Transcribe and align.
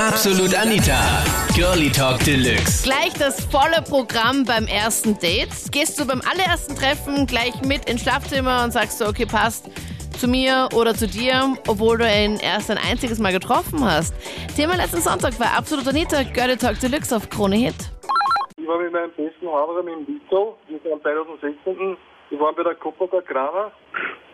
Absolut 0.00 0.54
Anita. 0.54 1.22
Girlie 1.54 1.90
Talk 1.90 2.24
Deluxe. 2.24 2.84
Gleich 2.84 3.12
das 3.18 3.44
volle 3.44 3.82
Programm 3.82 4.44
beim 4.46 4.66
ersten 4.66 5.18
Date. 5.18 5.50
Gehst 5.72 6.00
du 6.00 6.06
beim 6.06 6.22
allerersten 6.22 6.74
Treffen 6.74 7.26
gleich 7.26 7.52
mit 7.66 7.84
ins 7.84 8.00
Schlafzimmer 8.00 8.64
und 8.64 8.70
sagst 8.70 8.98
du, 8.98 9.04
okay, 9.04 9.26
passt 9.26 9.70
zu 10.18 10.26
mir 10.26 10.70
oder 10.74 10.94
zu 10.94 11.06
dir, 11.06 11.54
obwohl 11.68 11.98
du 11.98 12.04
ihn 12.04 12.38
erst 12.40 12.70
ein 12.70 12.78
einziges 12.78 13.18
Mal 13.18 13.32
getroffen 13.32 13.84
hast. 13.84 14.14
Thema 14.56 14.74
letzten 14.76 15.02
Sonntag 15.02 15.38
war 15.38 15.54
Absolut 15.54 15.86
Anita, 15.86 16.22
Girlie 16.22 16.56
Talk 16.56 16.80
Deluxe 16.80 17.14
auf 17.14 17.28
Krone 17.28 17.56
Hit. 17.56 17.74
Ich 18.56 18.66
war 18.66 18.78
mit 18.78 18.92
meinem 18.92 19.10
besten 19.10 19.48
Haberer 19.48 19.82
mit 19.82 19.94
dem 19.96 20.06
Vito, 20.06 20.56
wir 20.66 20.82
waren 20.90 21.02
2016. 21.02 21.98
Wir 22.30 22.38
waren 22.38 22.54
bei 22.54 22.62
der 22.62 22.76
Copa 22.76 23.06
da 23.08 23.20
Grana 23.20 23.72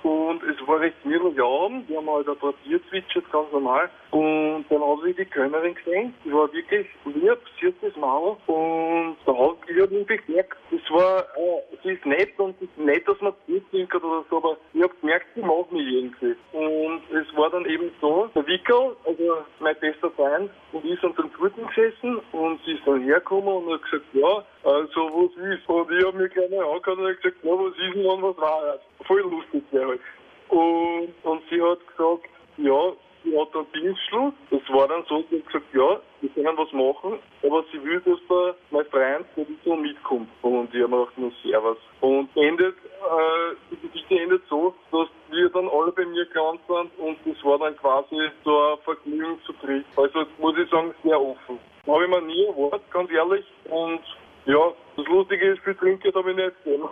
und 0.03 0.43
es 0.45 0.69
war 0.69 0.81
recht 0.81 1.05
mittel 1.05 1.33
Abend. 1.43 1.89
Wir 1.89 1.97
haben 1.97 2.11
halt 2.11 2.29
ein 2.29 2.37
Papier 2.37 2.79
zwitschert, 2.91 3.25
ganz 3.33 3.51
normal. 3.51 3.91
Und 4.11 4.67
dann 4.69 4.81
habe 4.81 5.11
ich 5.11 5.17
die 5.17 5.25
Kölnerin 5.25 5.75
gesehen. 5.75 6.15
Die 6.25 6.33
war 6.33 6.53
wirklich 6.53 6.87
lieb, 7.07 7.39
das 7.81 7.97
Maul. 7.97 8.37
Und 8.47 9.17
da 9.25 9.33
hab 9.33 9.57
ich 9.69 9.81
hab 9.81 9.91
mich 9.91 10.07
bemerkt, 10.07 10.57
das 10.71 10.81
war, 10.91 11.21
äh, 11.21 11.77
sie 11.83 11.93
ist 11.93 12.07
nett 12.07 12.39
und 12.39 12.55
es 12.61 12.69
ist 12.69 12.79
nett, 12.79 13.09
dass 13.09 13.21
man 13.21 13.33
zurückdenkt 13.47 13.95
oder 13.95 14.25
so, 14.31 14.37
aber 14.37 14.57
ich 14.75 14.83
habe 14.83 14.95
gemerkt, 15.01 15.27
sie 15.35 15.43
mag 15.43 15.73
mich 15.73 15.87
irgendwie. 15.87 16.37
Und 16.53 17.01
es 17.11 17.37
war 17.37 17.51
dann 17.51 17.67
eben 17.67 17.91
so, 18.01 18.29
der 18.35 18.47
Wickel, 18.47 18.97
also 19.05 19.39
mein 19.61 19.77
bester 19.81 20.11
Freund, 20.11 20.51
und 20.73 20.85
ich 20.85 21.01
sind 21.01 21.19
dann 21.19 21.31
dort 21.39 21.55
gesessen 21.75 22.21
und 22.33 22.61
sie 22.65 22.73
ist 22.73 22.87
dann 22.87 23.03
hergekommen 23.03 23.49
und 23.49 23.73
hat 23.73 23.83
gesagt, 23.83 24.05
ja, 24.13 24.45
also 24.65 25.01
was 25.15 25.59
ist? 25.59 25.66
Ich 25.99 26.05
habe 26.05 26.19
mir 26.19 26.29
mal 26.29 26.75
angehört 26.75 26.99
und 26.99 27.23
gesagt, 27.23 27.37
ja, 27.43 27.51
was 27.53 27.73
ist 27.73 27.95
denn, 27.95 28.23
was 28.23 28.37
war? 28.37 28.79
Voll 29.07 29.21
lustig, 29.21 29.63
ja 29.73 29.87
halt. 29.87 30.01
Und, 30.49 31.15
und 31.23 31.43
sie 31.49 31.63
hat 31.63 31.79
gesagt, 31.89 32.29
ja, 32.59 32.93
sie 33.25 33.39
hat 33.39 33.49
dann 33.55 33.67
Dienstschluss. 33.73 34.35
Das 34.51 34.61
war 34.69 34.89
dann 34.89 35.05
so, 35.09 35.25
sie 35.31 35.39
hat 35.39 35.47
gesagt, 35.47 35.75
ja, 35.75 36.01
wir 36.21 36.31
können 36.31 36.59
was 36.59 36.73
machen, 36.73 37.19
aber 37.43 37.65
sie 37.73 37.83
will, 37.83 38.01
dass 38.01 38.19
da 38.29 38.55
mein 38.71 38.85
Freund, 38.87 39.27
so 39.65 39.77
mitkommt. 39.77 40.29
Und 40.43 40.75
ich 40.75 40.83
habe 40.83 40.89
mir 40.89 40.99
gedacht, 40.99 41.19
nur 41.19 41.33
Servus. 41.43 41.79
Und 42.01 42.29
endet, 42.37 42.77
äh, 42.77 43.57
die 43.71 43.89
Geschichte 43.89 44.21
endet 44.21 44.43
so, 44.51 44.75
dass 44.93 45.09
wir 45.31 45.49
dann 45.49 45.69
alle 45.69 45.93
bei 45.93 46.05
mir 46.05 46.27
gelandet 46.27 46.61
sind 46.69 46.91
und 46.99 47.19
das 47.25 47.45
war 47.45 47.59
dann 47.59 47.77
quasi 47.79 48.17
so 48.45 48.73
ein 48.73 48.79
Vergnügen 48.85 49.41
zu 49.47 49.53
dritt. 49.65 49.87
Also 49.97 50.27
muss 50.39 50.59
ich 50.59 50.69
sagen, 50.69 50.95
sehr 51.03 51.21
offen. 51.21 51.59
Habe 51.87 52.05
ich 52.05 52.11
mir 52.11 52.21
nie 52.23 52.45
erwartet, 52.45 52.91
ganz 52.91 53.11
ehrlich. 53.11 53.47
Und 53.71 54.01
ja, 54.47 54.73
das 54.97 55.07
Lustige 55.07 55.53
ist, 55.53 55.63
viel 55.63 55.75
Trinkgeld 55.75 56.15
habe 56.15 56.31
ich 56.31 56.37
nicht 56.37 56.65
gegeben. 56.65 56.89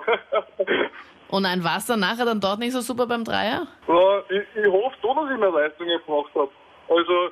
Und 1.29 1.47
ein 1.47 1.65
Wasser 1.65 1.97
nachher 1.97 2.27
dann 2.27 2.41
dort 2.41 2.59
nicht 2.59 2.73
so 2.73 2.81
super 2.81 3.07
beim 3.07 3.25
Dreier? 3.25 3.67
Ja, 3.89 4.19
ich, 4.29 4.43
ich 4.55 4.71
hoffe 4.71 4.97
schon, 5.01 5.17
dass 5.17 5.33
ich 5.33 5.39
mehr 5.39 5.51
Leistungen 5.51 6.01
gemacht 6.07 6.31
habe. 6.35 6.51
Also 6.89 7.31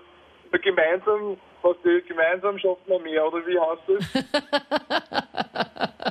gemeinsam, 0.59 1.37
was 1.63 1.77
die, 1.85 2.03
gemeinsam 2.09 2.59
schafft 2.59 2.89
man 2.89 3.03
mehr, 3.03 3.27
oder 3.27 3.47
wie 3.47 3.59
heißt 3.59 3.83
das? 3.89 4.23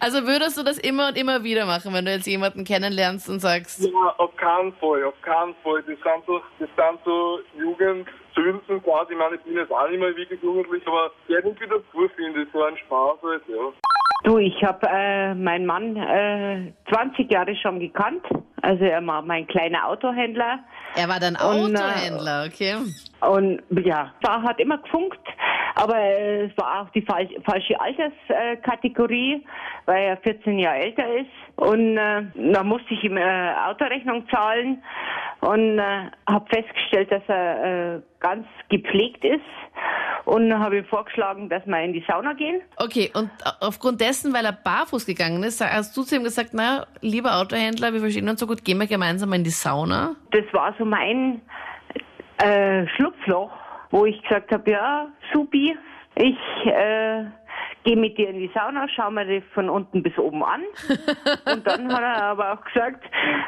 Also 0.00 0.26
würdest 0.26 0.56
du 0.56 0.62
das 0.62 0.78
immer 0.78 1.08
und 1.08 1.18
immer 1.18 1.42
wieder 1.42 1.66
machen, 1.66 1.92
wenn 1.92 2.04
du 2.04 2.12
jetzt 2.12 2.26
jemanden 2.26 2.64
kennenlernst 2.64 3.28
und 3.28 3.40
sagst, 3.40 3.80
ja, 3.80 4.14
auf 4.18 4.34
keinen 4.36 4.72
Fall, 4.74 5.02
auf 5.04 5.20
keinen 5.22 5.54
Fall. 5.64 5.82
Das 5.82 5.86
sind 5.86 6.26
so, 6.26 6.40
das 6.58 6.68
sind 6.68 7.00
so 7.04 7.40
Jugendsünden 8.36 8.82
quasi. 8.82 9.12
Ich 9.12 9.18
meine, 9.18 9.36
ich 9.36 9.42
bin 9.42 9.54
jetzt 9.54 9.72
auch 9.72 9.88
nicht 9.88 10.00
mehr 10.00 10.16
wirklich 10.16 10.42
jugendlich, 10.42 10.86
aber 10.86 11.10
irgendwie 11.28 11.66
dazu 11.66 12.08
finde 12.14 12.42
ich 12.42 12.48
so 12.52 12.62
ein 12.62 12.76
Spaß 12.76 13.18
halt, 13.22 13.42
ja. 13.48 13.72
Du, 14.24 14.38
ich 14.38 14.62
habe 14.64 14.86
äh, 14.90 15.34
meinen 15.34 15.66
Mann 15.66 15.96
äh, 15.96 16.72
20 16.92 17.30
Jahre 17.30 17.54
schon 17.56 17.78
gekannt. 17.78 18.24
Also 18.62 18.84
er 18.84 19.06
war 19.06 19.22
mein 19.22 19.46
kleiner 19.46 19.86
Autohändler. 19.86 20.60
er 20.96 21.08
war 21.08 21.20
dann 21.20 21.36
Und, 21.36 21.76
äh, 21.76 21.78
Autohändler, 21.78 22.46
okay? 22.48 22.74
Und 23.20 23.62
ja, 23.84 24.12
war, 24.22 24.42
hat 24.42 24.58
immer 24.58 24.78
gefunkt, 24.78 25.20
aber 25.76 25.96
äh, 25.96 26.46
es 26.46 26.56
war 26.56 26.82
auch 26.82 26.90
die 26.90 27.02
fal 27.02 27.28
falsche 27.44 27.78
Alterskategorie, 27.80 29.44
weil 29.84 30.02
er 30.02 30.16
14 30.16 30.58
Jahre 30.58 30.78
älter 30.78 31.06
ist. 31.14 31.30
Und 31.56 31.96
äh, 31.96 32.24
da 32.52 32.64
musste 32.64 32.94
ich 32.94 33.04
ihm 33.04 33.16
äh, 33.16 33.52
Autorechnung 33.68 34.28
zahlen 34.28 34.82
und 35.46 35.78
äh, 35.78 36.10
habe 36.28 36.46
festgestellt, 36.48 37.10
dass 37.12 37.22
er 37.28 37.94
äh, 37.96 38.00
ganz 38.18 38.46
gepflegt 38.68 39.24
ist. 39.24 39.40
Und 40.24 40.52
habe 40.58 40.78
ihm 40.78 40.84
vorgeschlagen, 40.86 41.48
dass 41.48 41.64
wir 41.66 41.80
in 41.84 41.92
die 41.92 42.04
Sauna 42.08 42.32
gehen. 42.32 42.60
Okay, 42.78 43.12
und 43.14 43.30
aufgrund 43.60 44.00
dessen, 44.00 44.34
weil 44.34 44.44
er 44.44 44.52
barfuß 44.52 45.06
gegangen 45.06 45.44
ist, 45.44 45.64
hast 45.64 45.96
du 45.96 46.02
zu 46.02 46.16
ihm 46.16 46.24
gesagt, 46.24 46.50
na, 46.52 46.86
lieber 47.00 47.36
Autohändler, 47.36 47.92
wir 47.92 48.00
verstehen 48.00 48.28
uns 48.28 48.40
so 48.40 48.48
gut, 48.48 48.64
gehen 48.64 48.78
wir 48.78 48.88
gemeinsam 48.88 49.32
in 49.34 49.44
die 49.44 49.50
Sauna? 49.50 50.16
Das 50.32 50.42
war 50.52 50.74
so 50.78 50.84
mein 50.84 51.42
äh, 52.42 52.88
Schlupfloch, 52.96 53.52
wo 53.92 54.04
ich 54.04 54.20
gesagt 54.22 54.50
habe, 54.50 54.68
ja, 54.68 55.06
supi, 55.32 55.78
ich 56.16 56.38
äh, 56.66 57.24
gehe 57.84 57.96
mit 57.96 58.18
dir 58.18 58.30
in 58.30 58.40
die 58.40 58.50
Sauna, 58.52 58.88
schau 58.88 59.12
mir 59.12 59.26
das 59.26 59.48
von 59.54 59.70
unten 59.70 60.02
bis 60.02 60.18
oben 60.18 60.42
an. 60.42 60.62
Und 61.52 61.64
dann 61.64 61.92
hat 61.92 62.02
er 62.02 62.22
aber 62.24 62.54
auch 62.54 62.64
gesagt, 62.64 63.04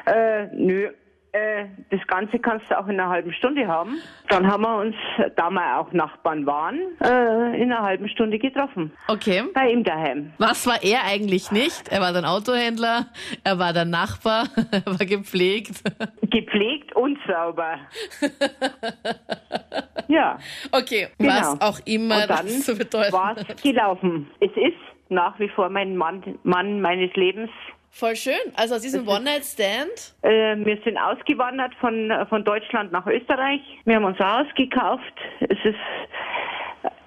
äh, 0.06 0.46
nö, 0.52 0.90
äh, 1.32 1.66
das 1.90 2.00
Ganze 2.06 2.38
kannst 2.38 2.70
du 2.70 2.78
auch 2.78 2.86
in 2.88 2.98
einer 2.98 3.08
halben 3.10 3.32
Stunde 3.32 3.66
haben. 3.66 3.98
Dann 4.28 4.46
haben 4.46 4.62
wir 4.62 4.76
uns, 4.78 4.94
da 5.36 5.50
wir 5.50 5.78
auch 5.78 5.92
Nachbarn 5.92 6.46
waren, 6.46 6.78
äh, 7.02 7.60
in 7.62 7.72
einer 7.72 7.82
halben 7.82 8.08
Stunde 8.08 8.38
getroffen. 8.38 8.92
Okay. 9.08 9.44
Bei 9.54 9.70
ihm 9.70 9.84
daheim. 9.84 10.32
Was 10.38 10.66
war 10.66 10.82
er 10.82 11.04
eigentlich 11.04 11.50
nicht? 11.50 11.88
Er 11.90 12.00
war 12.00 12.12
dann 12.12 12.24
Autohändler, 12.24 13.06
er 13.44 13.58
war 13.58 13.72
dann 13.72 13.90
Nachbar, 13.90 14.48
er 14.70 14.86
war 14.86 15.06
gepflegt. 15.06 15.82
Gepflegt 16.22 16.94
und 16.96 17.18
sauber. 17.26 17.78
ja. 20.08 20.38
Okay, 20.72 21.08
Genau. 21.18 21.32
was 21.32 21.60
auch 21.60 21.80
immer 21.86 22.22
Und 22.22 22.30
dann 22.30 22.46
das 22.46 22.64
zu 22.64 22.76
bedeuten 22.76 23.12
war 23.12 23.36
hat. 23.36 23.44
es 23.48 23.62
gelaufen. 23.62 24.28
Es 24.40 24.50
ist 24.52 24.76
nach 25.10 25.38
wie 25.38 25.48
vor 25.48 25.68
mein 25.70 25.96
Mann, 25.96 26.22
Mann 26.42 26.80
meines 26.80 27.12
Lebens. 27.14 27.50
Voll 27.90 28.16
schön. 28.16 28.34
Also 28.56 28.76
aus 28.76 28.82
diesem 28.82 29.08
One-Night-Stand. 29.08 30.14
Äh, 30.22 30.56
wir 30.64 30.78
sind 30.84 30.98
ausgewandert 30.98 31.74
von, 31.80 32.12
von 32.28 32.44
Deutschland 32.44 32.92
nach 32.92 33.06
Österreich. 33.06 33.60
Wir 33.84 33.96
haben 33.96 34.04
uns 34.04 34.20
ein 34.20 34.40
Haus 34.40 34.46
gekauft. 34.54 35.14
Es 35.40 35.58
ist 35.64 35.78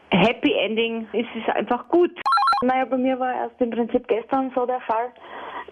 Happy 0.10 0.54
Ending. 0.54 1.08
Es 1.14 1.28
ist 1.36 1.50
einfach 1.56 1.88
gut. 1.88 2.12
Naja, 2.64 2.86
bei 2.86 2.98
mir 2.98 3.20
war 3.20 3.34
erst 3.34 3.60
im 3.60 3.70
Prinzip 3.72 4.08
gestern 4.08 4.52
so 4.56 4.66
der 4.66 4.82
Fall. 4.82 5.12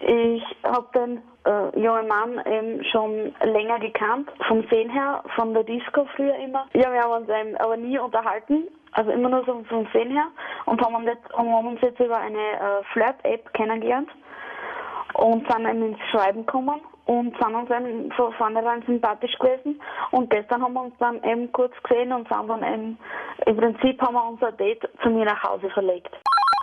Ich 0.00 0.42
habe 0.64 0.88
den 0.94 1.22
äh, 1.44 1.78
jungen 1.78 2.08
Mann 2.08 2.40
eben 2.46 2.82
schon 2.84 3.34
länger 3.44 3.78
gekannt, 3.78 4.30
vom 4.48 4.66
Sehen 4.70 4.90
her, 4.90 5.22
von 5.36 5.52
der 5.52 5.64
Disco 5.64 6.06
früher 6.16 6.34
immer. 6.36 6.66
Ja, 6.72 6.90
wir 6.92 7.00
haben 7.02 7.22
uns 7.22 7.28
eben 7.28 7.56
aber 7.58 7.76
nie 7.76 7.98
unterhalten, 7.98 8.68
also 8.92 9.10
immer 9.10 9.28
nur 9.28 9.44
so 9.44 9.62
vom 9.68 9.86
Sehen 9.92 10.10
her 10.10 10.28
und 10.64 10.80
haben 10.80 10.94
uns 10.94 11.06
jetzt, 11.06 11.30
haben 11.34 11.66
uns 11.66 11.80
jetzt 11.82 12.00
über 12.00 12.16
eine 12.16 12.38
äh, 12.38 12.82
Flirt-App 12.92 13.52
kennengelernt 13.52 14.08
und 15.20 15.46
sind 15.50 15.66
eben 15.68 15.82
ins 15.92 15.98
Schreiben 16.10 16.46
gekommen 16.46 16.80
und 17.04 17.36
sind 17.38 17.54
uns 17.54 17.70
eben 17.70 18.10
von 18.12 18.32
vornherein 18.34 18.82
sympathisch 18.86 19.36
gewesen. 19.38 19.80
Und 20.12 20.30
gestern 20.30 20.62
haben 20.62 20.72
wir 20.74 20.82
uns 20.84 20.94
dann 20.98 21.22
eben 21.24 21.52
kurz 21.52 21.72
gesehen 21.82 22.12
und 22.12 22.26
sind 22.28 22.48
dann 22.48 22.62
eben, 22.62 22.98
im 23.46 23.56
Prinzip 23.56 24.00
haben 24.00 24.14
wir 24.14 24.24
unser 24.28 24.52
Date 24.52 24.88
zu 25.02 25.10
mir 25.10 25.24
nach 25.26 25.42
Hause 25.42 25.68
verlegt. 25.70 26.10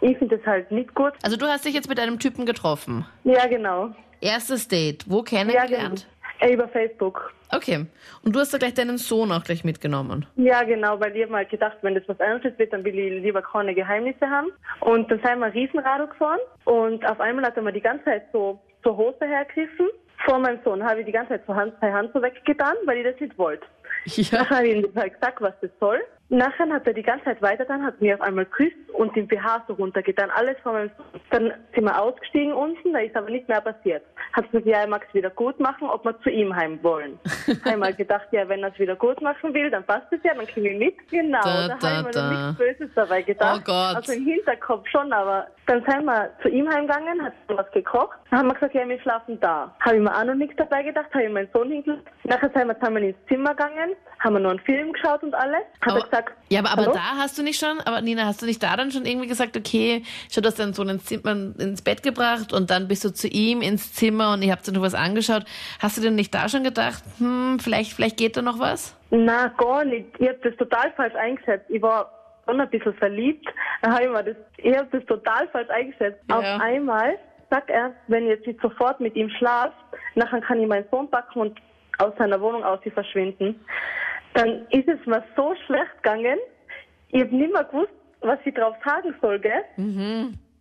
Ich 0.02 0.18
finde 0.18 0.38
das 0.38 0.46
halt 0.46 0.72
nicht 0.72 0.94
gut. 0.96 1.14
Also 1.24 1.38
du 1.38 1.46
hast 1.48 1.66
dich 1.66 1.74
jetzt 1.74 1.90
mit 1.90 2.00
einem 2.00 2.20
Typen 2.20 2.46
getroffen. 2.46 3.06
Ja, 3.24 3.48
genau. 3.48 3.90
Erstes 4.22 4.68
Date. 4.68 5.06
Wo 5.08 5.18
Ja, 5.18 5.24
kennengelernt? 5.24 5.70
genau. 5.70 6.17
Äh, 6.40 6.54
Über 6.54 6.68
Facebook. 6.68 7.34
Okay. 7.52 7.86
Und 8.24 8.36
du 8.36 8.40
hast 8.40 8.54
da 8.54 8.58
gleich 8.58 8.74
deinen 8.74 8.98
Sohn 8.98 9.32
auch 9.32 9.44
gleich 9.44 9.64
mitgenommen. 9.64 10.26
Ja, 10.36 10.64
genau, 10.64 11.00
weil 11.00 11.16
ich 11.16 11.24
hab 11.24 11.30
mal 11.30 11.46
gedacht, 11.46 11.78
wenn 11.82 11.96
das 11.96 12.04
was 12.08 12.20
Ernstes 12.20 12.58
wird, 12.58 12.74
dann 12.74 12.84
will 12.84 12.98
ich 12.98 13.24
lieber 13.24 13.42
keine 13.42 13.74
Geheimnisse 13.74 14.30
haben. 14.30 14.50
Und 14.82 15.10
dann 15.10 15.20
sind 15.20 15.40
wir 15.40 15.54
Riesenrado 15.54 16.08
gefahren 16.08 16.40
und 16.66 17.06
auf 17.06 17.20
einmal 17.20 17.46
hat 17.46 17.56
er 17.56 17.64
mir 17.64 17.74
die 17.74 17.82
ganze 17.82 18.06
Zeit 18.06 18.26
so 18.32 18.60
zur 18.84 18.98
Hose 18.98 19.26
hergegriffen. 19.26 19.88
Vor 20.26 20.40
meinem 20.40 20.60
Sohn 20.64 20.84
habe 20.84 21.02
ich 21.02 21.06
die 21.06 21.12
ganze 21.12 21.34
Zeit 21.34 21.44
so 21.48 21.56
Hand, 21.56 21.74
Hand 21.82 22.12
so 22.14 22.22
weggetan, 22.22 22.76
weil 22.86 22.98
ich 22.98 23.04
das 23.06 23.20
nicht 23.20 23.38
wollte. 23.38 23.66
Ja. 24.06 24.40
Nachher 24.40 24.58
habe 24.58 24.68
ich 24.68 24.86
ihm 24.86 24.92
halt 24.96 25.14
gesagt, 25.14 25.42
was 25.42 25.54
das 25.62 25.72
soll. 25.80 26.00
Nachher 26.30 26.68
hat 26.70 26.86
er 26.86 26.94
die 26.94 27.04
ganze 27.04 27.24
Zeit 27.26 27.42
weiter 27.42 27.64
dann, 27.64 27.86
hat 27.86 28.02
mir 28.02 28.16
auf 28.16 28.22
einmal 28.22 28.44
geküsst 28.46 28.76
und 28.94 29.16
den 29.16 29.28
BH 29.28 29.64
so 29.68 29.74
runtergetan, 29.76 30.30
alles 30.30 30.58
von 30.62 30.74
meinem. 30.74 30.92
Dann 31.30 31.54
sind 31.74 31.86
wir 31.86 32.02
ausgestiegen 32.02 32.52
unten, 32.54 32.92
da 32.92 33.00
ist 33.00 33.16
aber 33.16 33.30
nicht 33.30 33.48
mehr 33.48 33.62
passiert. 33.62 34.04
Hat 34.34 34.46
gesagt, 34.52 34.66
ja, 34.68 34.80
er 34.80 34.88
mag 34.88 35.06
es 35.08 35.14
wieder 35.14 35.30
gut 35.30 35.58
machen, 35.62 35.88
ob 35.90 36.04
wir 36.04 36.20
zu 36.22 36.30
ihm 36.30 36.54
heim 36.54 36.80
wollen. 36.84 37.18
habe 37.48 37.70
ich 37.70 37.78
mal 37.78 37.94
gedacht, 37.94 38.28
ja, 38.32 38.48
wenn 38.50 38.62
er 38.62 38.74
es 38.74 38.80
wieder 38.80 38.98
gut 38.98 39.22
machen 39.22 39.54
will, 39.54 39.70
dann 39.70 39.86
passt 39.86 40.12
es 40.12 40.20
ja, 40.24 40.34
dann 40.34 40.46
kriege 40.48 40.70
ich 40.72 40.78
mit. 40.80 41.10
Genau, 41.10 41.40
Da, 41.42 41.68
da, 41.70 41.78
da, 41.80 41.90
habe 41.90 42.00
ich 42.10 42.16
mir 42.16 42.22
da. 42.22 42.30
nichts 42.30 42.58
Böses 42.58 42.94
dabei 42.96 43.22
gedacht. 43.22 43.62
Oh 43.62 43.64
Gott. 43.66 43.96
Also 43.96 44.12
im 44.14 44.26
Hinterkopf 44.26 44.86
schon, 44.90 45.14
aber 45.14 45.48
dann 45.66 45.82
sind 45.88 46.04
wir 46.06 46.30
zu 46.42 46.50
ihm 46.50 46.68
heimgegangen, 46.70 47.24
hat 47.24 47.34
was 47.48 47.72
gekocht. 47.72 48.18
Dann 48.32 48.40
haben 48.40 48.48
wir 48.50 48.54
gesagt, 48.56 48.74
ja, 48.76 48.88
wir 48.88 49.00
schlafen 49.00 49.40
da. 49.40 49.74
Habe 49.80 49.96
ich 49.96 50.02
mir 50.02 50.14
auch 50.14 50.24
noch 50.26 50.36
nichts 50.36 50.56
dabei 50.58 50.84
gedacht, 50.84 51.08
habe 51.14 51.24
ich 51.24 51.32
meinen 51.32 51.50
Sohn 51.54 51.72
hingelegt. 51.72 52.04
Nachher 52.26 52.50
sind 52.54 52.68
wir 52.68 52.78
zusammen 52.80 53.04
ins 53.04 53.18
Zimmer 53.30 53.52
gegangen 53.52 53.96
haben 54.20 54.34
wir 54.34 54.40
noch 54.40 54.50
einen 54.50 54.60
Film 54.62 54.92
geschaut 54.94 55.22
und 55.22 55.36
alles. 55.36 55.62
Hat 55.82 55.94
Aber- 55.94 56.00
er 56.12 56.17
gesagt, 56.18 56.38
Ja, 56.50 56.60
aber, 56.60 56.72
aber 56.72 56.82
Hallo? 56.84 56.94
da 56.94 57.18
hast 57.18 57.38
du 57.38 57.44
nicht 57.44 57.60
schon, 57.60 57.80
aber 57.82 58.02
Nina, 58.02 58.26
hast 58.26 58.42
du 58.42 58.46
nicht 58.46 58.62
da 58.62 58.76
dann 58.76 58.92
schon 58.92 59.06
irgendwie 59.06 59.28
gesagt, 59.28 59.58
okay, 59.58 60.04
schau, 60.32 60.42
du 60.42 60.48
hast 60.48 60.60
dann 60.60 60.74
so 60.74 60.84
ins 60.84 61.06
Zimmer 61.06 61.32
ins 61.32 61.82
Bett 61.82 62.04
gebracht 62.04 62.54
und 62.54 62.70
dann 62.70 62.88
bist 62.88 63.04
du 63.04 63.14
zu 63.14 63.28
ihm 63.28 63.62
ins 63.62 63.94
Zimmer 63.94 64.34
und 64.34 64.42
ihr 64.42 64.52
habt 64.52 64.68
dir 64.68 64.72
noch 64.72 64.82
was 64.82 64.94
angeschaut. 64.94 65.46
Hast 65.80 65.98
du 65.98 66.02
denn 66.02 66.16
nicht 66.16 66.34
da 66.34 66.50
schon 66.50 66.64
gedacht, 66.64 67.04
hm, 67.20 67.60
vielleicht, 67.60 67.94
vielleicht 67.94 68.18
geht 68.18 68.38
da 68.38 68.42
noch 68.42 68.60
was? 68.60 68.96
Na, 69.10 69.48
gar 69.58 69.86
nicht. 69.86 70.08
Ich 70.20 70.28
hab 70.28 70.42
das 70.42 70.56
total 70.58 70.92
falsch 70.96 71.16
eingeschätzt. 71.16 71.70
Ich 71.70 71.82
war 71.82 72.12
schon 72.46 72.60
ein 72.60 72.70
bisschen 72.70 72.94
verliebt. 72.96 73.48
Dann 73.82 74.02
ich 74.02 74.10
mir 74.10 74.24
das, 74.24 74.36
ich 74.58 74.76
hab 74.76 74.92
das 74.92 75.06
total 75.06 75.48
falsch 75.50 75.70
eingeschätzt. 75.70 76.20
Ja. 76.30 76.38
Auf 76.38 76.62
einmal 76.62 77.18
sagt 77.50 77.70
er, 77.70 77.94
wenn 78.08 78.24
ich 78.24 78.30
jetzt 78.30 78.48
nicht 78.48 78.62
sofort 78.62 79.00
mit 79.00 79.16
ihm 79.16 79.30
schlaf, 79.38 79.72
nachher 80.16 80.42
kann 80.42 80.60
ich 80.60 80.68
meinen 80.68 80.86
Sohn 80.92 81.10
packen 81.10 81.40
und 81.40 81.60
aus 82.00 82.14
seiner 82.18 82.40
Wohnung 82.42 82.64
aus 82.64 82.80
sie 82.84 82.92
verschwinden. 82.92 83.60
Dann 84.38 84.68
ist 84.70 84.88
es 84.88 85.04
mir 85.08 85.24
so 85.36 85.56
schlecht 85.66 86.04
gegangen. 86.04 86.38
Ich 87.10 87.22
hab 87.22 87.32
nicht 87.32 87.52
mehr 87.52 87.64
gewusst, 87.64 87.92
was 88.22 88.38
ich 88.46 88.54
drauf 88.54 88.76
sagen 88.86 89.16
soll, 89.20 89.40
gell? 89.40 89.64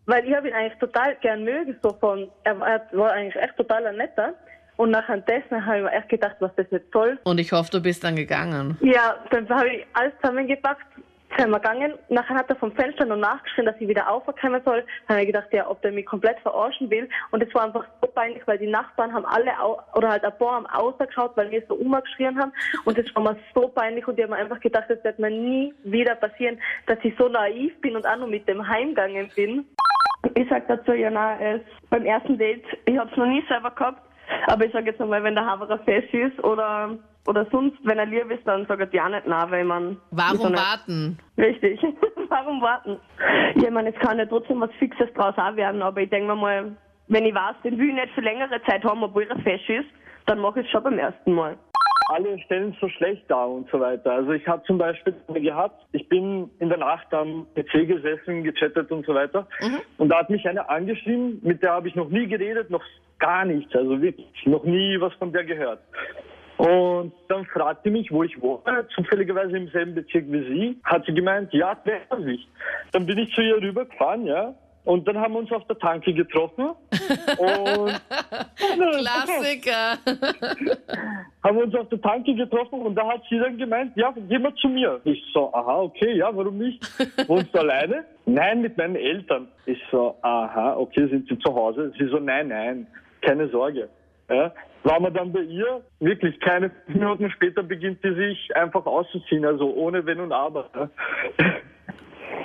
Weil 0.07 0.27
ich 0.27 0.35
habe 0.35 0.49
ihn 0.49 0.55
eigentlich 0.55 0.79
total 0.79 1.15
gern 1.17 1.45
mögen, 1.45 1.77
so 1.83 1.93
von, 2.01 2.31
er 2.45 2.59
war, 2.59 3.13
eigentlich 3.13 3.37
echt 3.37 3.55
total 3.59 3.87
ein 3.87 3.97
netter. 3.97 4.33
Und 4.77 4.93
nachher 4.93 5.19
dessen 5.19 5.67
habe 5.67 5.77
ich 5.79 5.85
mir 5.85 5.93
echt 5.93 6.09
gedacht, 6.09 6.37
was 6.41 6.55
das 6.57 6.67
jetzt 6.71 6.91
soll. 6.91 7.19
Und 7.25 7.39
ich 7.39 7.53
hoffe, 7.53 7.71
du 7.71 7.83
bist 7.83 8.03
dann 8.03 8.17
gegangen. 8.17 8.79
Ja, 8.81 9.17
dann 9.31 9.47
habe 9.51 9.69
ich 9.69 9.87
alles 9.93 10.15
zusammengepackt, 10.23 10.87
sind 11.37 11.53
gegangen. 11.53 11.95
Nachher 12.09 12.37
hat 12.37 12.51
er 12.51 12.57
vom 12.57 12.73
Fenster 12.73 13.05
noch 13.05 13.17
nachgeschrien, 13.17 13.67
dass 13.67 13.81
ich 13.81 13.89
wieder 13.89 14.11
aufkommen 14.11 14.61
soll. 14.65 14.85
Dann 15.07 15.17
habe 15.17 15.21
ich 15.21 15.27
gedacht, 15.27 15.53
ja, 15.53 15.69
ob 15.69 15.81
der 15.83 15.93
mich 15.93 16.07
komplett 16.07 16.39
verarschen 16.41 16.91
will. 16.91 17.09
Und 17.31 17.43
es 17.43 17.55
war 17.55 17.65
einfach 17.65 17.85
so 18.01 18.09
peinlich, 18.09 18.43
weil 18.47 18.59
die 18.59 18.67
Nachbarn 18.67 19.13
haben 19.13 19.27
alle, 19.27 19.53
oder 19.95 20.09
halt 20.09 20.25
ein 20.25 20.39
paar 20.39 20.55
haben 20.55 20.67
ausgeschaut, 20.67 21.33
weil 21.37 21.51
wir 21.51 21.63
so 21.69 21.75
umgeschrien 21.75 22.39
haben. 22.41 22.53
Und 22.85 22.99
es 22.99 23.15
war 23.15 23.23
mir 23.23 23.37
so 23.55 23.69
peinlich 23.69 24.07
und 24.07 24.19
ich 24.19 24.25
habe 24.25 24.35
mir 24.35 24.41
einfach 24.41 24.61
gedacht, 24.61 24.87
das 24.89 25.03
wird 25.05 25.19
mir 25.19 25.31
nie 25.31 25.75
wieder 25.85 26.15
passieren, 26.15 26.59
dass 26.87 26.99
ich 27.03 27.15
so 27.19 27.29
naiv 27.29 27.79
bin 27.81 27.97
und 27.97 28.07
auch 28.07 28.17
noch 28.17 28.29
mit 28.29 28.49
dem 28.49 28.67
heimgegangen 28.67 29.31
bin. 29.35 29.67
Ich 30.35 30.49
sag 30.49 30.67
dazu, 30.69 30.93
ja, 30.93 31.39
es 31.39 31.61
beim 31.91 32.05
ersten 32.05 32.39
Date, 32.39 32.65
ich 32.85 32.99
hab's 32.99 33.17
noch 33.17 33.27
nie 33.27 33.45
selber 33.49 33.71
gehabt, 33.71 34.03
aber 34.47 34.65
ich 34.65 34.73
sag 34.73 34.87
jetzt 34.87 35.01
einmal, 35.01 35.23
wenn 35.23 35.35
der 35.35 35.47
Haberer 35.47 35.79
fesch 35.81 36.13
ist 36.13 36.43
oder, 36.43 36.97
oder 37.27 37.47
sonst, 37.51 37.77
wenn 37.85 37.99
er 37.99 38.07
lieb 38.07 38.31
ist, 38.31 38.47
dann 38.47 38.67
sagt 38.67 38.81
er 38.81 38.95
ja 38.95 39.09
nicht 39.09 39.27
na, 39.27 39.51
weil 39.51 39.65
man. 39.65 39.99
Warum 40.11 40.55
warten? 40.55 41.19
Richtig. 41.37 41.81
Warum 42.29 42.61
warten? 42.61 42.99
Ja, 43.57 43.65
ich 43.65 43.71
meine, 43.71 43.95
es 43.95 44.01
kann 44.01 44.19
ja 44.19 44.27
trotzdem 44.27 44.61
was 44.61 44.71
Fixes 44.79 45.13
draus 45.15 45.35
auch 45.37 45.57
werden, 45.57 45.83
aber 45.83 46.01
ich 46.01 46.11
denke 46.11 46.29
mir 46.29 46.37
mal, 46.37 46.77
wenn 47.09 47.25
ich 47.25 47.35
weiß, 47.35 47.57
den 47.65 47.79
will 47.79 47.89
ich 47.89 47.95
nicht 47.95 48.15
für 48.15 48.21
längere 48.21 48.61
Zeit 48.69 48.85
haben, 48.85 49.03
obwohl 49.03 49.25
er 49.25 49.39
fesch 49.41 49.69
ist, 49.69 49.89
dann 50.27 50.41
mache 50.41 50.61
ich 50.61 50.67
es 50.67 50.73
schon 50.73 50.83
beim 50.83 50.99
ersten 50.99 51.33
Mal. 51.33 51.57
alle 52.09 52.39
stellen 52.41 52.73
es 52.73 52.81
so 52.81 52.89
schlecht 52.89 53.25
dar 53.29 53.49
und 53.49 53.69
so 53.71 53.81
weiter. 53.81 54.13
Also 54.13 54.33
ich 54.33 54.47
habe 54.47 54.63
zum 54.65 54.79
Beispiel 54.79 55.15
gehabt, 55.29 55.85
ich 55.93 56.09
bin 56.09 56.51
in 56.59 56.69
der 56.69 56.79
Nacht 56.79 57.13
am 57.13 57.47
PC 57.55 57.87
gesessen, 57.87 58.45
gechattet 58.45 58.91
und 58.91 59.07
so 59.07 59.15
weiter. 59.15 59.47
Und 59.99 60.09
da 60.09 60.19
hat 60.19 60.31
mich 60.31 60.47
eine 60.49 60.69
angeschrieben, 60.69 61.41
mit 61.43 61.63
der 61.63 61.73
habe 61.73 61.89
ich 61.89 61.95
noch 61.95 62.09
nie 62.09 62.27
geredet, 62.27 62.71
noch 62.71 62.83
gar 63.19 63.45
nichts, 63.45 63.75
also 63.75 64.01
wirklich, 64.01 64.29
noch 64.45 64.65
nie 64.65 65.01
was 65.01 65.13
von 65.15 65.33
der 65.33 65.45
gehört. 65.45 65.81
Und 66.57 67.13
dann 67.29 67.45
fragte 67.47 67.83
sie 67.85 67.91
mich, 67.91 68.11
wo 68.11 68.23
ich 68.23 68.41
wohne, 68.41 68.87
zufälligerweise 68.95 69.57
im 69.57 69.69
selben 69.69 69.95
Bezirk 69.95 70.25
wie 70.29 70.43
sie, 70.43 70.81
hat 70.85 71.05
sie 71.05 71.13
gemeint, 71.13 71.53
ja, 71.53 71.77
wer 71.85 72.01
sich. 72.23 72.49
Dann 72.93 73.05
bin 73.07 73.19
ich 73.19 73.35
zu 73.35 73.43
ihr 73.43 73.61
rübergefahren, 73.61 74.27
ja. 74.27 74.55
Und 74.87 75.07
dann 75.09 75.19
haben 75.19 75.35
wir 75.35 75.41
uns 75.41 75.51
auf 75.51 75.67
der 75.67 75.79
Tanke 75.79 76.15
getroffen. 76.15 76.67
und 77.39 78.01
Klassiker. 78.99 79.99
haben 81.43 81.57
wir 81.57 81.65
uns 81.65 81.75
auf 81.75 81.89
der 81.89 82.01
Tanke 82.01 82.35
getroffen 82.37 82.81
und 82.83 82.95
da 82.95 83.07
hat 83.09 83.23
sie 83.29 83.39
dann 83.39 83.59
gemeint, 83.59 83.97
ja, 83.97 84.15
geh 84.29 84.39
mal 84.39 84.55
zu 84.55 84.69
mir. 84.69 85.01
Ich 85.03 85.25
so, 85.35 85.53
aha, 85.53 85.81
okay, 85.83 86.17
ja, 86.17 86.35
warum 86.35 86.59
nicht? 86.59 86.81
Wohnst 87.29 87.53
du 87.53 87.59
alleine? 87.59 88.05
Nein, 88.27 88.63
mit 88.63 88.77
meinen 88.77 88.95
Eltern. 88.95 89.49
Ich 89.67 89.83
so, 89.91 90.15
aha, 90.23 90.77
okay, 90.77 91.09
sind 91.09 91.29
sie 91.29 91.39
zu 91.41 91.53
Hause? 91.53 91.93
Sie 91.99 92.07
so, 92.07 92.21
nein, 92.21 92.49
nein, 92.49 92.87
keine 93.23 93.49
Sorge. 93.49 93.89
Ja, 94.31 94.53
waren 94.87 95.03
wir 95.03 95.11
dann 95.11 95.33
bei 95.33 95.41
ihr, 95.41 95.83
wirklich 96.01 96.39
keine 96.41 96.71
fünf 96.71 96.99
Minuten 96.99 97.31
später 97.31 97.63
beginnt 97.63 97.99
sie 98.03 98.15
sich 98.15 98.57
einfach 98.57 98.87
auszuziehen, 98.87 99.45
also 99.45 99.75
ohne 99.75 100.07
Wenn 100.07 100.21
und 100.21 100.33
Aber. 100.33 100.71
Ja. 100.75 100.91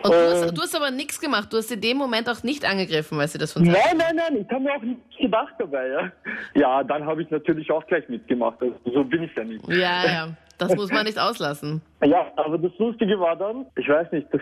Und 0.04 0.12
du 0.12 0.30
hast, 0.32 0.58
du 0.58 0.62
hast 0.62 0.76
aber 0.76 0.90
nichts 0.90 1.20
gemacht. 1.20 1.52
Du 1.54 1.58
hast 1.58 1.72
in 1.72 1.80
dem 1.80 1.98
Moment 1.98 2.28
auch 2.28 2.42
nicht 2.44 2.66
angegriffen, 2.66 3.18
weil 3.18 3.28
sie 3.28 3.38
das 3.38 3.54
von 3.54 3.64
Nein, 3.64 3.76
nein, 3.98 4.16
nein, 4.16 4.38
ich 4.42 4.50
habe 4.50 4.62
mir 4.62 4.74
auch 4.74 4.82
nichts 4.82 5.18
gedacht 5.20 5.54
dabei. 5.60 5.88
Ja, 5.88 6.12
ja 6.56 6.84
dann 6.84 7.06
habe 7.06 7.22
ich 7.22 7.30
natürlich 7.30 7.70
auch 7.72 7.86
gleich 7.86 8.08
mitgemacht. 8.10 8.60
Also, 8.62 8.76
so 8.86 9.04
bin 9.04 9.24
ich 9.24 9.36
ja 9.36 9.44
nicht. 9.44 9.68
Ja, 9.68 10.06
ja. 10.06 10.28
Das 10.58 10.76
muss 10.76 10.92
man 10.92 11.06
nicht 11.06 11.20
auslassen. 11.20 11.82
Ja, 12.04 12.32
aber 12.36 12.58
das 12.58 12.72
Lustige 12.78 13.20
war 13.20 13.36
dann, 13.36 13.66
ich 13.76 13.88
weiß 13.88 14.12
nicht, 14.12 14.28
das 14.32 14.42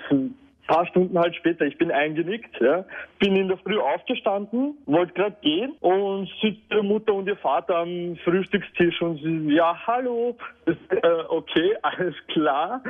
paar 0.69 0.86
Stunden 0.86 1.18
halt 1.18 1.36
später, 1.36 1.66
ich 1.66 1.77
bin 1.80 1.92
eingenickt, 1.92 2.62
ja, 2.62 2.86
bin 3.18 3.36
in 3.36 3.48
der 3.48 3.57
Früh 3.57 3.80
aufgestanden, 3.80 4.77
wollte 4.86 5.13
gerade 5.13 5.36
gehen 5.42 5.71
und 5.80 6.30
sitzt 6.42 6.62
ihre 6.69 6.83
Mutter 6.83 7.16
und 7.16 7.27
ihr 7.27 7.38
Vater 7.38 7.77
am 7.77 8.16
Frühstückstisch 8.24 9.01
und 9.01 9.18
sie, 9.18 9.56
ja, 9.56 9.75
hallo, 9.88 10.38
das, 10.66 10.75
äh, 10.92 11.24
okay, 11.30 11.75
alles 11.81 12.13
klar. 12.27 12.83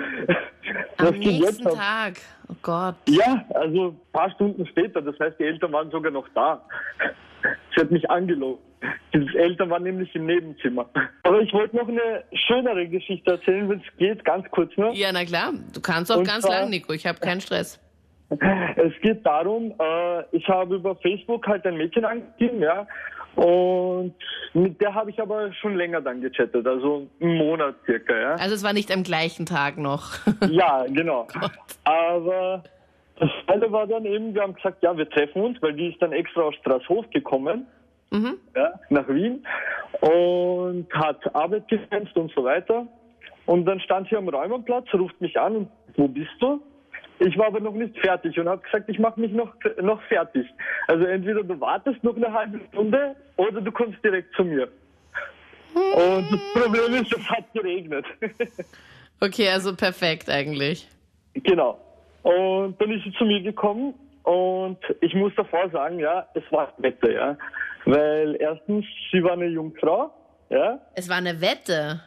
Am 0.97 1.17
nächsten? 1.17 1.63
Tag. 1.63 2.15
Oh 2.49 2.55
Gott. 2.61 2.95
Ja, 3.07 3.45
also 3.53 3.87
ein 3.89 3.99
paar 4.11 4.29
Stunden 4.31 4.65
später, 4.67 5.01
das 5.01 5.17
heißt, 5.17 5.39
die 5.39 5.45
Eltern 5.45 5.71
waren 5.71 5.89
sogar 5.89 6.11
noch 6.11 6.27
da. 6.35 6.61
Sie 7.73 7.81
hat 7.81 7.91
mich 7.91 8.09
angelogen. 8.09 8.68
Die 9.13 9.37
Eltern 9.37 9.69
waren 9.69 9.83
nämlich 9.83 10.13
im 10.15 10.25
Nebenzimmer. 10.25 10.89
Aber 11.23 11.41
ich 11.41 11.51
wollte 11.53 11.75
noch 11.75 11.87
eine 11.87 12.23
schönere 12.33 12.87
Geschichte 12.87 13.31
erzählen, 13.31 13.67
wenn 13.69 13.79
es 13.79 13.97
geht, 13.97 14.23
ganz 14.23 14.49
kurz 14.51 14.71
nur. 14.77 14.91
Ja, 14.93 15.11
na 15.11 15.25
klar. 15.25 15.51
Du 15.73 15.81
kannst 15.81 16.11
auch 16.11 16.17
Und 16.17 16.27
ganz 16.27 16.45
zwar- 16.45 16.61
lang, 16.61 16.69
Nico. 16.69 16.93
Ich 16.93 17.05
habe 17.05 17.19
keinen 17.19 17.41
Stress. 17.41 17.79
Es 18.29 18.93
geht 19.01 19.25
darum, 19.25 19.73
äh, 19.79 20.23
ich 20.31 20.47
habe 20.47 20.75
über 20.75 20.95
Facebook 20.97 21.47
halt 21.47 21.65
ein 21.65 21.75
Mädchen 21.77 22.05
angeschrieben, 22.05 22.61
ja. 22.61 22.85
Und 23.35 24.13
mit 24.53 24.79
der 24.81 24.93
habe 24.93 25.09
ich 25.09 25.19
aber 25.19 25.51
schon 25.53 25.75
länger 25.75 25.99
dann 26.01 26.21
gechattet, 26.21 26.65
also 26.67 27.07
einen 27.19 27.35
Monat 27.37 27.75
circa, 27.85 28.15
ja. 28.15 28.35
Also 28.35 28.53
es 28.55 28.63
war 28.63 28.73
nicht 28.73 28.91
am 28.91 29.03
gleichen 29.03 29.45
Tag 29.45 29.77
noch. 29.77 30.11
Ja, 30.49 30.85
genau. 30.87 31.27
Aber 31.83 32.63
das 33.19 33.29
Teile 33.47 33.71
war 33.71 33.87
dann 33.87 34.05
eben, 34.05 34.33
wir 34.33 34.41
haben 34.43 34.53
gesagt, 34.55 34.81
ja, 34.83 34.95
wir 34.95 35.09
treffen 35.09 35.41
uns, 35.41 35.61
weil 35.61 35.73
die 35.73 35.87
ist 35.89 36.01
dann 36.01 36.11
extra 36.11 36.41
aus 36.41 36.55
Straßhof 36.55 37.09
gekommen, 37.11 37.65
ja, 38.11 38.73
nach 38.89 39.07
Wien 39.07 39.45
und 40.01 40.87
hat 40.93 41.35
Arbeit 41.35 41.67
gefenst 41.67 42.15
und 42.15 42.31
so 42.33 42.43
weiter. 42.43 42.87
Und 43.45 43.65
dann 43.65 43.79
stand 43.79 44.09
sie 44.09 44.15
am 44.15 44.29
Räumerplatz, 44.29 44.87
ruft 44.93 45.19
mich 45.21 45.39
an 45.39 45.55
und 45.55 45.69
wo 45.95 46.07
bist 46.07 46.31
du? 46.39 46.61
Ich 47.19 47.37
war 47.37 47.47
aber 47.47 47.59
noch 47.59 47.73
nicht 47.73 47.97
fertig 47.99 48.39
und 48.39 48.47
habe 48.47 48.61
gesagt, 48.61 48.87
ich 48.87 48.97
mache 48.97 49.19
mich 49.19 49.31
noch, 49.31 49.53
noch 49.81 50.01
fertig. 50.03 50.47
Also 50.87 51.05
entweder 51.05 51.43
du 51.43 51.59
wartest 51.59 52.01
noch 52.03 52.15
eine 52.15 52.31
halbe 52.31 52.61
Stunde 52.69 53.15
oder 53.35 53.59
du 53.59 53.71
kommst 53.71 54.03
direkt 54.03 54.33
zu 54.35 54.45
mir. 54.45 54.69
Und 55.73 56.31
das 56.31 56.39
Problem 56.53 56.93
ist, 56.93 57.13
es 57.13 57.29
hat 57.29 57.51
geregnet. 57.53 58.05
Okay, 59.21 59.49
also 59.49 59.75
perfekt 59.75 60.29
eigentlich. 60.29 60.87
Genau. 61.33 61.77
Und 62.23 62.79
dann 62.79 62.91
ist 62.91 63.03
sie 63.03 63.11
zu 63.17 63.25
mir 63.25 63.41
gekommen 63.41 63.93
und 64.23 64.77
ich 65.01 65.13
muss 65.13 65.33
davor 65.35 65.69
sagen, 65.71 65.99
ja, 65.99 66.25
es 66.35 66.43
war 66.51 66.67
ein 66.67 66.83
Wette, 66.83 67.11
ja. 67.11 67.37
Weil 67.91 68.35
erstens, 68.39 68.85
sie 69.11 69.23
war 69.23 69.33
eine 69.33 69.47
Jungfrau, 69.47 70.11
ja. 70.49 70.79
Es 70.95 71.07
war 71.09 71.17
eine 71.17 71.39
Wette. 71.41 72.01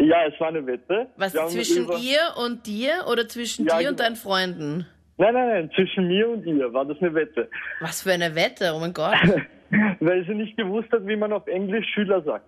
Ja, 0.00 0.26
es 0.26 0.38
war 0.40 0.48
eine 0.48 0.64
Wette. 0.66 1.08
Was 1.16 1.34
Wir 1.34 1.46
zwischen 1.48 1.84
über- 1.84 1.96
ihr 1.98 2.20
und 2.44 2.66
dir 2.66 3.04
oder 3.10 3.26
zwischen 3.28 3.66
Ja, 3.66 3.78
dir 3.78 3.88
und 3.88 3.96
genau. 3.96 4.08
deinen 4.08 4.16
Freunden? 4.16 4.86
Nein, 5.16 5.34
nein, 5.34 5.48
nein, 5.48 5.70
zwischen 5.74 6.06
mir 6.06 6.28
und 6.28 6.44
ihr 6.46 6.72
war 6.72 6.84
das 6.84 6.98
eine 7.00 7.12
Wette. 7.14 7.48
Was 7.80 8.02
für 8.02 8.12
eine 8.12 8.34
Wette? 8.36 8.72
Oh 8.74 8.78
mein 8.78 8.92
Gott. 8.92 9.16
Weil 10.00 10.24
sie 10.24 10.34
nicht 10.34 10.56
gewusst 10.56 10.90
hat, 10.92 11.04
wie 11.06 11.16
man 11.16 11.32
auf 11.32 11.46
Englisch 11.48 11.86
Schüler 11.92 12.22
sagt. 12.22 12.44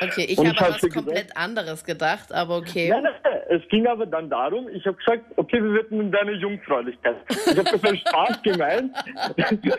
Okay, 0.00 0.24
ich 0.28 0.38
Und 0.38 0.48
habe 0.58 0.74
an 0.74 0.80
was 0.82 0.90
komplett 0.90 1.36
anderes 1.36 1.84
gedacht, 1.84 2.32
aber 2.32 2.56
okay. 2.56 2.88
Nein, 2.88 3.02
nein, 3.02 3.12
nein, 3.24 3.40
es 3.50 3.68
ging 3.68 3.86
aber 3.86 4.06
dann 4.06 4.30
darum, 4.30 4.66
ich 4.70 4.86
habe 4.86 4.96
gesagt, 4.96 5.22
okay, 5.36 5.62
wir 5.62 5.74
wetten 5.74 6.00
um 6.00 6.10
deine 6.10 6.32
Jungfräulichkeit. 6.32 7.16
Ich 7.28 7.58
habe 7.58 7.64
das 7.64 7.84
als 7.84 7.98
Spaß 7.98 8.42
gemeint. 8.42 8.94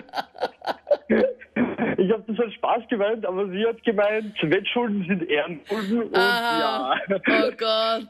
Ich 1.55 2.11
habe 2.11 2.23
das 2.27 2.39
als 2.39 2.53
Spaß 2.55 2.87
gemeint, 2.89 3.25
aber 3.25 3.47
sie 3.49 3.65
hat 3.65 3.81
gemeint, 3.83 4.35
Wettschulden 4.41 5.05
sind 5.07 5.29
Ehrenschulden 5.29 6.03
und 6.03 6.17
Aha. 6.17 6.95
ja. 6.99 7.17
Oh 7.17 7.51
Gott. 7.57 8.09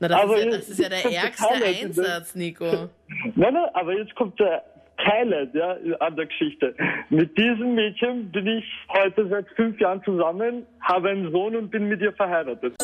Na, 0.00 0.08
das, 0.08 0.24
ist 0.24 0.44
ja, 0.44 0.50
das 0.50 0.68
ist 0.68 0.78
ja 0.78 0.88
der 0.88 1.04
ärgste 1.04 1.58
ne? 1.58 1.64
Einsatz, 1.64 2.34
Nico. 2.36 2.88
Nein, 3.34 3.54
nein, 3.54 3.68
aber 3.74 3.94
jetzt 3.94 4.14
kommt 4.14 4.38
der 4.38 4.62
Highlight 5.08 5.54
ja, 5.54 5.76
an 6.00 6.16
der 6.16 6.26
Geschichte. 6.26 6.74
Mit 7.08 7.36
diesem 7.38 7.74
Mädchen 7.74 8.30
bin 8.30 8.46
ich 8.46 8.64
heute 8.92 9.26
seit 9.28 9.46
fünf 9.56 9.80
Jahren 9.80 10.02
zusammen, 10.04 10.66
habe 10.80 11.10
einen 11.10 11.32
Sohn 11.32 11.56
und 11.56 11.70
bin 11.70 11.88
mit 11.88 12.00
ihr 12.00 12.12
verheiratet. 12.12 12.74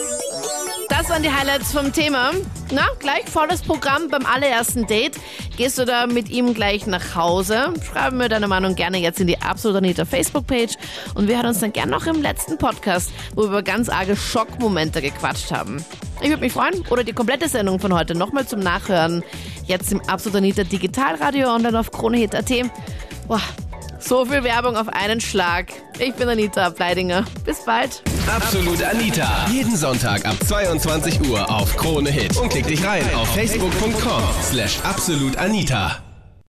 Das 0.89 1.11
waren 1.11 1.23
die 1.23 1.31
Highlights 1.31 1.73
vom 1.73 1.93
Thema. 1.93 2.31
Na, 2.73 2.87
gleich 2.99 3.25
volles 3.27 3.63
Programm 3.63 4.09
beim 4.11 4.25
allerersten 4.25 4.87
Date. 4.87 5.19
Gehst 5.57 5.79
du 5.79 5.85
da 5.85 6.07
mit 6.07 6.31
ihm 6.31 6.55
gleich 6.55 6.87
nach 6.87 7.15
Hause? 7.15 7.75
Schreib 7.83 8.15
mir 8.15 8.29
deine 8.29 8.49
Meinung 8.49 8.75
gerne 8.75 8.99
jetzt 8.99 9.21
in 9.21 9.27
die 9.27 9.39
Absolut 9.39 9.79
Anita 9.79 10.05
Facebook-Page. 10.05 10.75
Und 11.15 11.29
wir 11.29 11.37
hören 11.37 11.49
uns 11.49 11.61
dann 11.61 11.73
gerne 11.73 11.93
noch 11.93 12.07
im 12.07 12.23
letzten 12.23 12.59
Podcast, 12.59 13.13
wo 13.35 13.43
wir 13.43 13.49
über 13.49 13.63
ganz 13.63 13.89
arge 13.89 14.17
Schockmomente 14.17 15.03
gequatscht 15.03 15.51
haben. 15.51 15.85
Ich 16.23 16.29
würde 16.29 16.41
mich 16.41 16.53
freuen. 16.53 16.85
Oder 16.91 17.05
die 17.05 17.13
komplette 17.13 17.49
Sendung 17.49 17.81
von 17.81 17.93
heute 17.93 18.17
nochmal 18.17 18.47
zum 18.47 18.61
Nachhören. 18.61 19.23
Jetzt 19.67 19.93
im 19.93 20.01
Absolut 20.09 20.39
Anita 20.39 20.65
Digitalradio 20.65 21.49
online 21.49 21.79
auf 21.79 21.91
KroneHit.at. 21.91 22.51
Boah, 23.27 23.41
so 23.99 24.25
viel 24.27 24.45
Werbung 24.45 24.77
auf 24.77 24.89
einen 24.89 25.21
Schlag. 25.21 25.73
Ich 25.99 26.15
bin 26.15 26.29
Anita 26.29 26.69
Bleidinger. 26.69 27.25
Bis 27.45 27.65
bald. 27.65 28.03
Absolut 28.27 28.83
Anita. 28.83 29.47
Jeden 29.51 29.77
Sonntag 29.77 30.27
ab 30.27 30.37
22 30.47 31.29
Uhr 31.29 31.51
auf 31.51 31.77
Krone 31.77 32.11
Hit. 32.11 32.37
Und 32.37 32.51
klick 32.51 32.67
dich 32.67 32.85
rein 32.85 33.05
auf 33.15 33.29
facebook.com 33.35 34.23
slash 34.43 34.81
absolutanita. 34.83 36.04